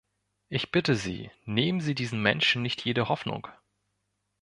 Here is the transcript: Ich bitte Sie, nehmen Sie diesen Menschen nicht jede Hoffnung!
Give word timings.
Ich 0.49 0.71
bitte 0.71 0.95
Sie, 0.95 1.29
nehmen 1.45 1.79
Sie 1.79 1.93
diesen 1.93 2.23
Menschen 2.23 2.63
nicht 2.63 2.83
jede 2.83 3.07
Hoffnung! 3.07 3.47